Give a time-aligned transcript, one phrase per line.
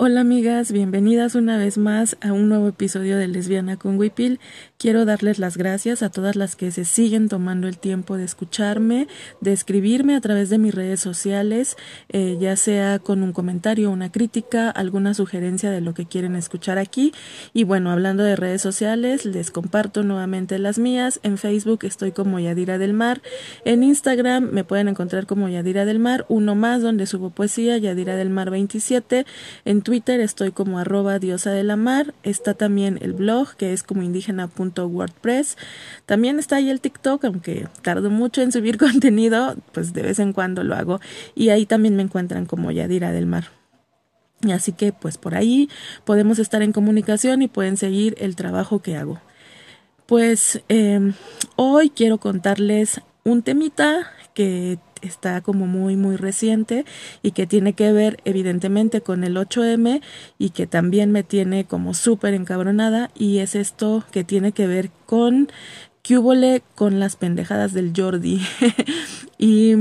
[0.00, 4.38] Hola amigas, bienvenidas una vez más a un nuevo episodio de Lesbiana con Wipil.
[4.78, 9.08] Quiero darles las gracias a todas las que se siguen tomando el tiempo de escucharme,
[9.40, 11.76] de escribirme a través de mis redes sociales,
[12.10, 16.78] eh, ya sea con un comentario, una crítica, alguna sugerencia de lo que quieren escuchar
[16.78, 17.12] aquí.
[17.52, 21.18] Y bueno, hablando de redes sociales, les comparto nuevamente las mías.
[21.24, 23.20] En Facebook estoy como Yadira del Mar.
[23.64, 28.14] En Instagram me pueden encontrar como Yadira del Mar, uno más donde subo poesía, Yadira
[28.14, 29.26] del Mar 27.
[29.64, 32.14] En Twitter estoy como arroba diosa de la mar.
[32.22, 34.02] Está también el blog que es como
[34.68, 35.56] indígena.wordpress.
[36.06, 40.32] También está ahí el TikTok, aunque tardo mucho en subir contenido, pues de vez en
[40.32, 41.00] cuando lo hago.
[41.34, 43.44] Y ahí también me encuentran como Yadira del Mar.
[44.42, 45.68] Y así que pues por ahí
[46.04, 49.20] podemos estar en comunicación y pueden seguir el trabajo que hago.
[50.06, 51.12] Pues eh,
[51.56, 56.84] hoy quiero contarles un temita que está como muy muy reciente
[57.22, 60.00] y que tiene que ver evidentemente con el 8M
[60.38, 64.90] y que también me tiene como súper encabronada y es esto que tiene que ver
[65.06, 65.48] con
[66.08, 68.40] que con las pendejadas del Jordi.
[69.40, 69.74] Y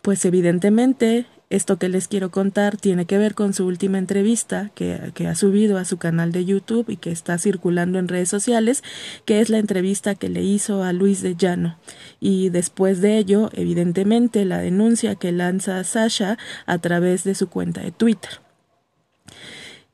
[0.00, 5.12] pues evidentemente esto que les quiero contar tiene que ver con su última entrevista que,
[5.14, 8.82] que, ha subido a su canal de YouTube y que está circulando en redes sociales,
[9.24, 11.78] que es la entrevista que le hizo a Luis de Llano.
[12.20, 17.80] Y después de ello, evidentemente, la denuncia que lanza Sasha a través de su cuenta
[17.80, 18.40] de Twitter.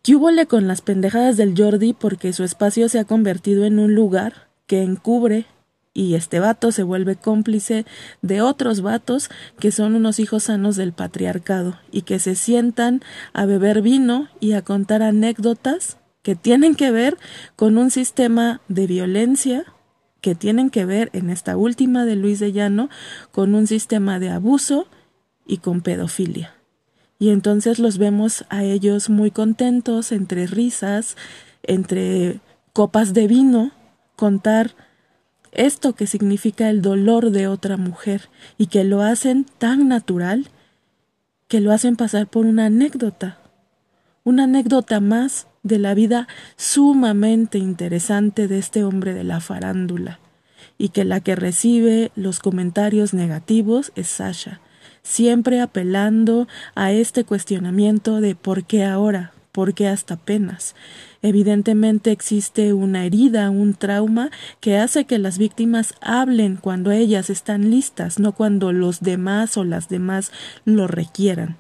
[0.03, 4.49] ¿Qué con las pendejadas del Jordi porque su espacio se ha convertido en un lugar
[4.67, 5.47] que encubre
[5.95, 7.85] y este vato se vuelve cómplice
[8.23, 13.45] de otros vatos que son unos hijos sanos del patriarcado y que se sientan a
[13.45, 17.19] beber vino y a contar anécdotas que tienen que ver
[17.57, 19.65] con un sistema de violencia
[20.21, 22.89] que tienen que ver en esta última de Luis de Llano
[23.33, 24.87] con un sistema de abuso
[25.47, 26.55] y con pedofilia.
[27.19, 31.17] Y entonces los vemos a ellos muy contentos, entre risas,
[31.63, 32.41] entre
[32.73, 33.73] copas de vino,
[34.17, 34.75] contar
[35.53, 40.49] esto que significa el dolor de otra mujer y que lo hacen tan natural
[41.53, 43.37] que lo hacen pasar por una anécdota,
[44.25, 46.27] una anécdota más de la vida
[46.57, 50.19] sumamente interesante de este hombre de la farándula,
[50.79, 54.63] y que la que recibe los comentarios negativos es Sasha,
[55.03, 60.75] siempre apelando a este cuestionamiento de por qué ahora, por qué hasta apenas,
[61.23, 67.71] Evidentemente existe una herida, un trauma que hace que las víctimas hablen cuando ellas están
[67.71, 70.33] listas, no cuando los demás o las demás
[70.65, 71.59] lo requieran.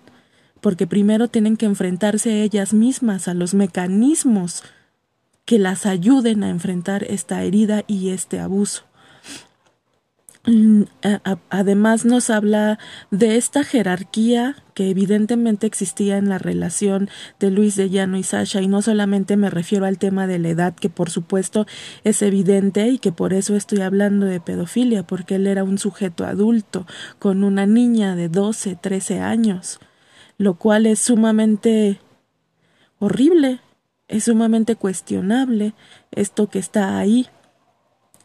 [0.60, 4.64] Porque primero tienen que enfrentarse ellas mismas a los mecanismos
[5.44, 8.82] que las ayuden a enfrentar esta herida y este abuso.
[10.44, 10.82] Mm,
[11.50, 12.80] además nos habla
[13.12, 17.08] de esta jerarquía que evidentemente existía en la relación
[17.38, 20.48] de Luis de Llano y Sasha y no solamente me refiero al tema de la
[20.48, 21.64] edad que por supuesto
[22.02, 26.24] es evidente y que por eso estoy hablando de pedofilia porque él era un sujeto
[26.24, 26.88] adulto
[27.20, 29.78] con una niña de 12, 13 años
[30.38, 32.00] lo cual es sumamente
[32.98, 33.60] horrible
[34.08, 35.74] es sumamente cuestionable
[36.10, 37.28] esto que está ahí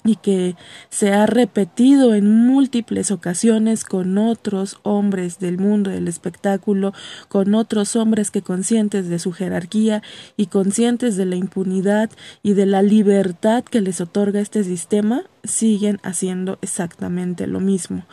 [0.07, 0.55] y que
[0.89, 6.93] se ha repetido en múltiples ocasiones con otros hombres del mundo del espectáculo,
[7.27, 10.01] con otros hombres que conscientes de su jerarquía
[10.35, 12.09] y conscientes de la impunidad
[12.43, 18.05] y de la libertad que les otorga este sistema, siguen haciendo exactamente lo mismo.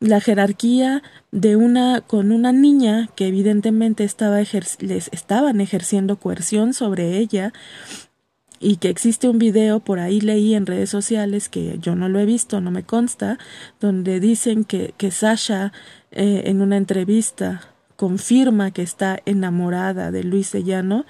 [0.00, 7.18] La jerarquía de una con una niña que evidentemente estaba les estaban ejerciendo coerción sobre
[7.18, 7.52] ella
[8.60, 12.20] y que existe un video, por ahí leí en redes sociales, que yo no lo
[12.20, 13.38] he visto, no me consta,
[13.80, 15.72] donde dicen que, que Sasha
[16.10, 17.62] eh, en una entrevista
[17.96, 21.06] confirma que está enamorada de Luis Sellano,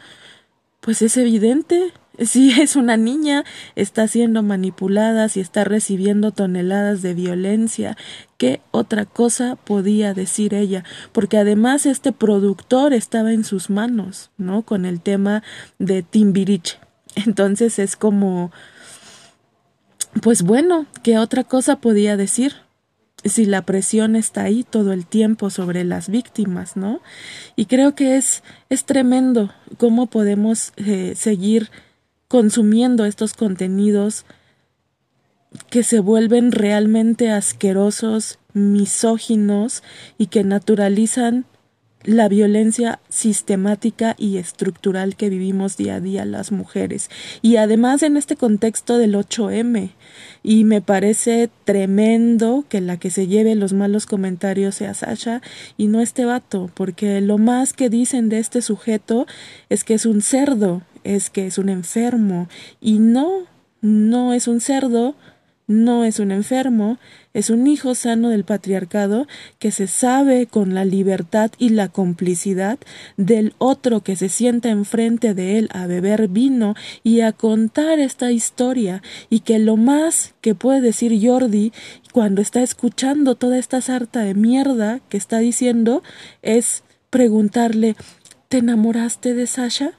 [0.80, 3.44] pues es evidente, si es una niña,
[3.74, 7.96] está siendo manipulada, si está recibiendo toneladas de violencia,
[8.38, 10.84] ¿qué otra cosa podía decir ella?
[11.10, 14.62] Porque además este productor estaba en sus manos, ¿no?
[14.62, 15.42] Con el tema
[15.80, 16.78] de Timbiriche.
[17.14, 18.52] Entonces es como,
[20.22, 22.54] pues bueno, ¿qué otra cosa podía decir?
[23.24, 27.00] si la presión está ahí todo el tiempo sobre las víctimas, ¿no?
[27.56, 31.70] Y creo que es, es tremendo cómo podemos eh, seguir
[32.28, 34.24] consumiendo estos contenidos
[35.68, 39.82] que se vuelven realmente asquerosos, misóginos
[40.16, 41.44] y que naturalizan
[42.04, 47.10] la violencia sistemática y estructural que vivimos día a día las mujeres.
[47.42, 49.90] Y además en este contexto del 8M.
[50.42, 55.42] Y me parece tremendo que la que se lleve los malos comentarios sea Sasha
[55.76, 59.26] y no este vato, porque lo más que dicen de este sujeto
[59.68, 62.48] es que es un cerdo, es que es un enfermo.
[62.80, 63.46] Y no,
[63.82, 65.14] no es un cerdo,
[65.70, 66.98] no es un enfermo,
[67.32, 69.28] es un hijo sano del patriarcado
[69.60, 72.76] que se sabe con la libertad y la complicidad
[73.16, 76.74] del otro que se sienta enfrente de él a beber vino
[77.04, 81.72] y a contar esta historia y que lo más que puede decir Jordi
[82.12, 86.02] cuando está escuchando toda esta sarta de mierda que está diciendo
[86.42, 87.94] es preguntarle
[88.48, 89.92] ¿Te enamoraste de Sasha?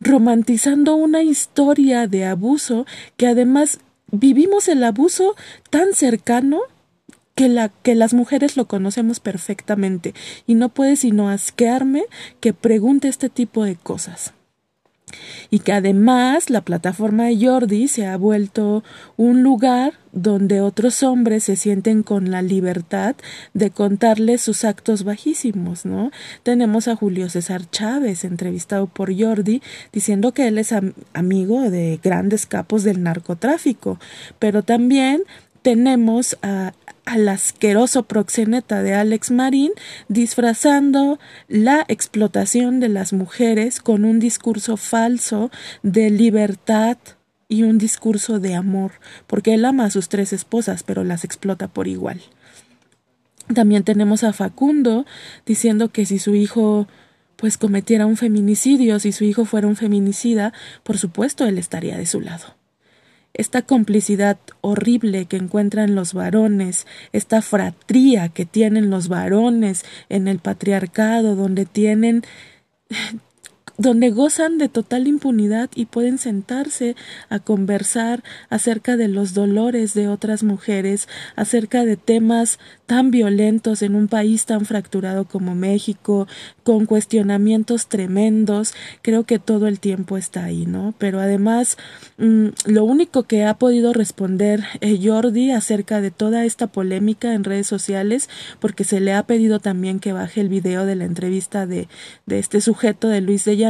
[0.00, 2.86] romantizando una historia de abuso
[3.18, 5.34] que además vivimos el abuso
[5.70, 6.60] tan cercano
[7.34, 10.14] que, la, que las mujeres lo conocemos perfectamente.
[10.46, 12.04] Y no puede sino asquearme
[12.40, 14.32] que pregunte este tipo de cosas
[15.50, 18.84] y que además la plataforma de Jordi se ha vuelto
[19.16, 23.14] un lugar donde otros hombres se sienten con la libertad
[23.54, 26.10] de contarles sus actos bajísimos, ¿no?
[26.42, 29.62] Tenemos a Julio César Chávez, entrevistado por Jordi,
[29.92, 30.72] diciendo que él es
[31.12, 33.98] amigo de grandes capos del narcotráfico,
[34.38, 35.22] pero también
[35.62, 36.72] tenemos a
[37.08, 39.72] al asqueroso proxeneta de Alex Marín,
[40.08, 41.18] disfrazando
[41.48, 45.50] la explotación de las mujeres con un discurso falso
[45.82, 46.98] de libertad
[47.48, 48.92] y un discurso de amor,
[49.26, 52.20] porque él ama a sus tres esposas, pero las explota por igual.
[53.54, 55.06] También tenemos a Facundo
[55.46, 56.88] diciendo que si su hijo
[57.36, 60.52] pues cometiera un feminicidio, si su hijo fuera un feminicida,
[60.82, 62.57] por supuesto él estaría de su lado
[63.34, 70.38] esta complicidad horrible que encuentran los varones, esta fratría que tienen los varones en el
[70.38, 72.24] patriarcado, donde tienen
[73.78, 76.96] donde gozan de total impunidad y pueden sentarse
[77.30, 83.94] a conversar acerca de los dolores de otras mujeres, acerca de temas tan violentos en
[83.94, 86.26] un país tan fracturado como México,
[86.64, 90.94] con cuestionamientos tremendos, creo que todo el tiempo está ahí, ¿no?
[90.98, 91.76] Pero además,
[92.16, 97.44] mm, lo único que ha podido responder eh, Jordi acerca de toda esta polémica en
[97.44, 98.28] redes sociales,
[98.58, 101.88] porque se le ha pedido también que baje el video de la entrevista de,
[102.26, 103.67] de este sujeto de Luis de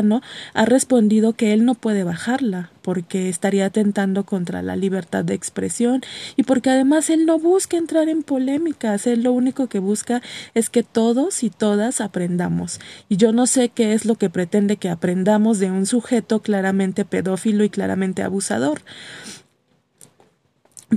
[0.54, 6.02] ha respondido que él no puede bajarla, porque estaría atentando contra la libertad de expresión
[6.36, 10.22] y porque además él no busca entrar en polémicas, él lo único que busca
[10.54, 12.80] es que todos y todas aprendamos.
[13.08, 17.04] Y yo no sé qué es lo que pretende que aprendamos de un sujeto claramente
[17.04, 18.80] pedófilo y claramente abusador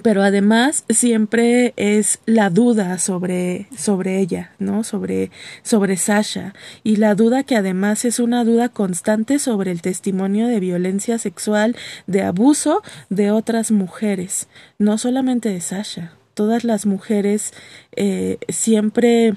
[0.04, 4.86] pero además siempre es la duda sobre, sobre ella, ¿no?
[4.86, 5.32] Sobre,
[5.64, 6.54] sobre Sasha.
[6.84, 11.76] Y la duda que además es una duda constante sobre el testimonio de violencia sexual,
[12.08, 14.48] de abuso de otras mujeres,
[14.80, 16.14] no solamente de Sasha.
[16.36, 17.54] Todas las mujeres
[17.98, 19.34] eh, siempre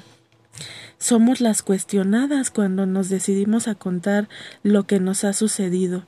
[0.99, 4.29] somos las cuestionadas cuando nos decidimos a contar
[4.63, 6.07] lo que nos ha sucedido.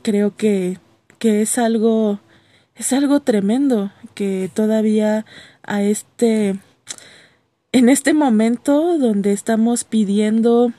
[0.00, 0.78] Creo que,
[1.18, 2.18] que es algo
[2.80, 5.26] es algo tremendo que todavía
[5.62, 6.58] a este
[7.72, 10.72] en este momento donde estamos pidiendo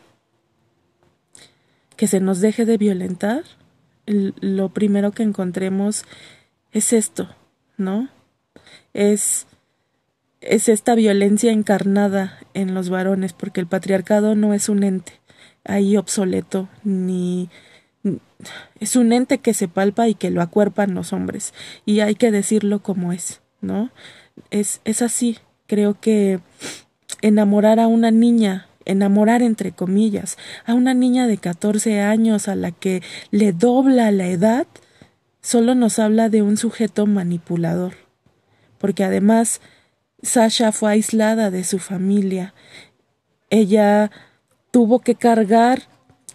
[1.97, 3.43] que se nos deje de violentar,
[4.07, 6.05] lo primero que encontremos
[6.71, 7.29] es esto,
[7.77, 8.09] ¿no?
[8.95, 9.45] Es
[10.41, 15.21] es esta violencia encarnada en los varones, porque el patriarcado no es un ente
[15.63, 17.51] ahí obsoleto ni
[18.79, 21.53] es un ente que se palpa y que lo acuerpan los hombres
[21.85, 23.91] y hay que decirlo como es, ¿no?
[24.49, 25.37] Es, es así.
[25.67, 26.39] Creo que
[27.21, 32.71] enamorar a una niña, enamorar entre comillas, a una niña de 14 años a la
[32.71, 34.67] que le dobla la edad,
[35.41, 37.93] solo nos habla de un sujeto manipulador.
[38.77, 39.61] Porque además
[40.23, 42.53] Sasha fue aislada de su familia.
[43.49, 44.11] Ella
[44.71, 45.83] tuvo que cargar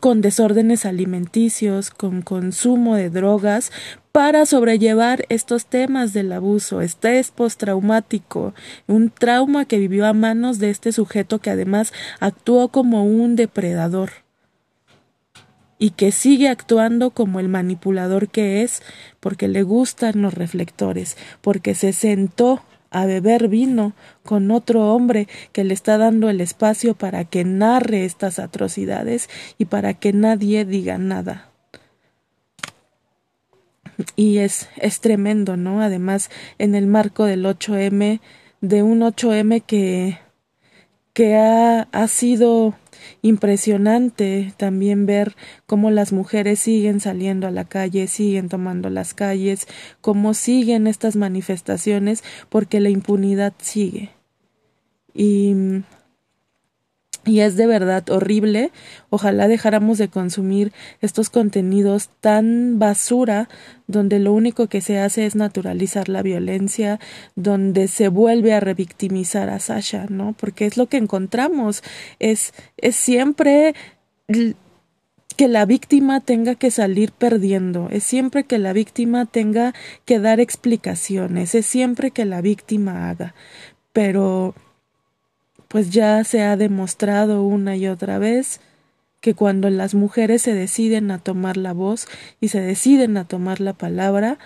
[0.00, 3.72] con desórdenes alimenticios, con consumo de drogas,
[4.12, 8.54] para sobrellevar estos temas del abuso, estrés postraumático,
[8.86, 14.10] un trauma que vivió a manos de este sujeto que además actuó como un depredador
[15.78, 18.82] y que sigue actuando como el manipulador que es
[19.20, 23.92] porque le gustan los reflectores, porque se sentó a beber vino
[24.24, 29.28] con otro hombre que le está dando el espacio para que narre estas atrocidades
[29.58, 31.50] y para que nadie diga nada.
[34.14, 35.80] Y es, es tremendo, ¿no?
[35.80, 38.20] Además, en el marco del 8M,
[38.60, 40.18] de un 8M que
[41.16, 42.74] que ha, ha sido
[43.22, 45.36] impresionante también ver
[45.66, 49.66] cómo las mujeres siguen saliendo a la calle, siguen tomando las calles,
[50.00, 54.10] cómo siguen estas manifestaciones porque la impunidad sigue.
[55.14, 55.54] Y
[57.26, 58.70] y es de verdad horrible.
[59.10, 63.48] Ojalá dejáramos de consumir estos contenidos tan basura,
[63.88, 67.00] donde lo único que se hace es naturalizar la violencia,
[67.34, 70.34] donde se vuelve a revictimizar a Sasha, ¿no?
[70.38, 71.82] Porque es lo que encontramos.
[72.20, 73.74] Es, es siempre
[75.36, 80.40] que la víctima tenga que salir perdiendo, es siempre que la víctima tenga que dar
[80.40, 83.34] explicaciones, es siempre que la víctima haga.
[83.92, 84.54] Pero
[85.76, 88.62] pues ya se ha demostrado una y otra vez
[89.20, 92.08] que cuando las mujeres se deciden a tomar la voz
[92.40, 94.38] y se deciden a tomar la palabra,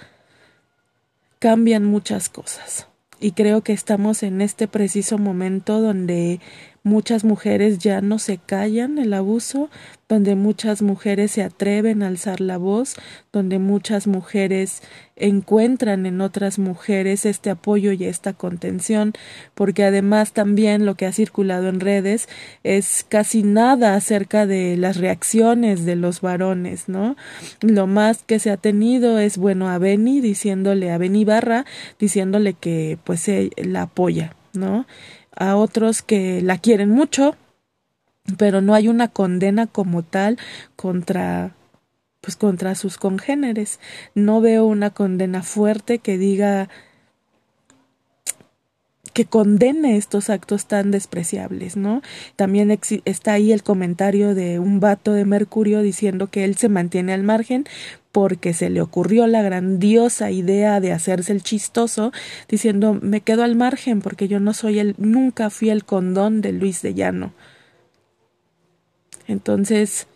[1.38, 2.88] cambian muchas cosas.
[3.20, 6.40] Y creo que estamos en este preciso momento donde
[6.82, 9.70] muchas mujeres ya no se callan el abuso,
[10.08, 12.96] donde muchas mujeres se atreven a alzar la voz,
[13.32, 14.82] donde muchas mujeres
[15.14, 19.12] encuentran en otras mujeres este apoyo y esta contención,
[19.54, 22.28] porque además también lo que ha circulado en redes
[22.64, 27.16] es casi nada acerca de las reacciones de los varones, ¿no?
[27.60, 31.66] Lo más que se ha tenido es, bueno, a Beni diciéndole, a Beni Barra,
[31.98, 34.86] diciéndole que pues se la apoya, ¿no?
[35.36, 37.36] A otros que la quieren mucho,
[38.36, 40.38] pero no hay una condena como tal
[40.76, 41.54] contra
[42.20, 43.80] pues contra sus congéneres.
[44.14, 46.68] No veo una condena fuerte que diga
[49.12, 52.02] que condene estos actos tan despreciables, ¿no?
[52.36, 52.70] También
[53.04, 57.22] está ahí el comentario de un vato de Mercurio diciendo que él se mantiene al
[57.22, 57.64] margen
[58.12, 62.12] porque se le ocurrió la grandiosa idea de hacerse el chistoso,
[62.48, 66.52] diciendo me quedo al margen porque yo no soy el, nunca fui el condón de
[66.52, 67.32] Luis de Llano.
[69.26, 70.08] Entonces,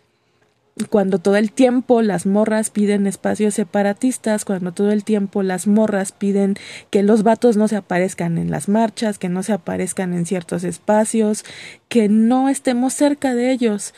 [0.89, 6.11] cuando todo el tiempo las morras piden espacios separatistas, cuando todo el tiempo las morras
[6.11, 6.55] piden
[6.89, 10.65] que los vatos no se aparezcan en las marchas, que no se aparezcan en ciertos
[10.65, 11.45] espacios,
[11.87, 13.93] que no estemos cerca de ellos,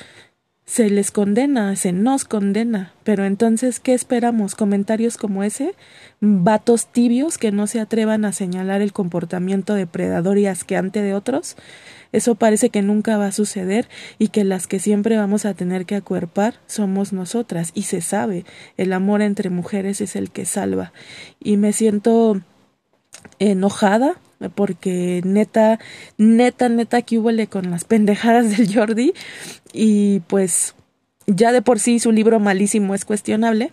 [0.68, 2.94] se les condena, se nos condena.
[3.06, 4.54] Pero entonces, ¿qué esperamos?
[4.54, 5.74] ¿Comentarios como ese?
[6.20, 11.56] ¿Vatos tibios que no se atrevan a señalar el comportamiento depredador y asqueante de otros?
[12.12, 13.88] Eso parece que nunca va a suceder
[14.20, 17.72] y que las que siempre vamos a tener que acuerpar somos nosotras.
[17.74, 18.44] Y se sabe,
[18.76, 20.92] el amor entre mujeres es el que salva.
[21.40, 22.42] Y me siento
[23.40, 24.20] enojada
[24.54, 25.80] porque neta,
[26.18, 29.14] neta, neta que hubo con las pendejadas del Jordi
[29.74, 30.76] y pues
[31.26, 33.72] ya de por sí su libro malísimo es cuestionable,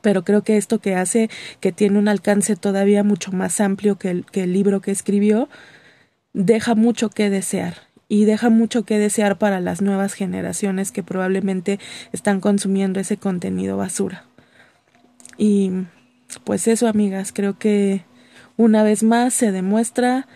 [0.00, 1.28] pero creo que esto que hace,
[1.60, 5.48] que tiene un alcance todavía mucho más amplio que el, que el libro que escribió,
[6.32, 7.74] deja mucho que desear
[8.08, 11.78] y deja mucho que desear para las nuevas generaciones que probablemente
[12.12, 14.24] están consumiendo ese contenido basura.
[15.36, 15.70] Y
[16.44, 18.04] pues eso, amigas, creo que
[18.60, 20.28] una vez más se demuestra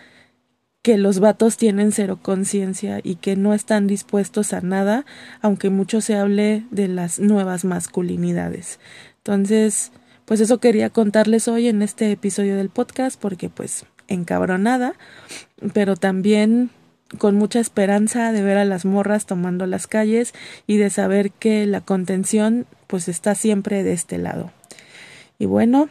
[0.81, 5.05] que los vatos tienen cero conciencia y que no están dispuestos a nada,
[5.41, 8.79] aunque mucho se hable de las nuevas masculinidades.
[9.17, 9.91] Entonces,
[10.25, 14.93] pues eso quería contarles hoy en este episodio del podcast, porque pues encabronada,
[15.73, 16.71] pero también
[17.19, 20.33] con mucha esperanza de ver a las morras tomando las calles
[20.65, 24.51] y de saber que la contención pues está siempre de este lado.
[25.37, 25.89] Y bueno,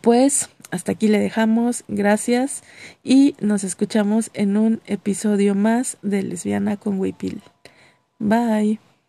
[0.00, 2.62] pues hasta aquí le dejamos, gracias
[3.02, 7.42] y nos escuchamos en un episodio más de Lesbiana con Wipil.
[8.18, 8.87] Bye.